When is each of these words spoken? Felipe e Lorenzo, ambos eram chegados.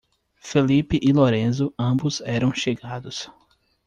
Felipe 0.39 0.97
e 0.99 1.11
Lorenzo, 1.13 1.71
ambos 1.77 2.21
eram 2.25 2.51
chegados. 2.51 3.29